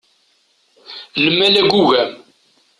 [1.23, 2.11] Lmal agugam!